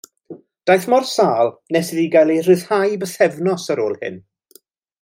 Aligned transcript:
Daeth 0.69 0.87
mor 0.91 1.05
sâl 1.15 1.47
nes 1.73 1.91
iddi 1.93 2.07
gael 2.15 2.33
ei 2.35 2.41
rhyddhau 2.47 2.97
bythefnos 3.03 3.69
ar 3.75 3.83
ôl 3.87 3.95
hyn. 4.01 4.19